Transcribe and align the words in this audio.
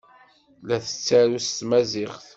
La 0.67 0.77
tettaru 0.85 1.39
s 1.41 1.47
tmaziɣt. 1.59 2.25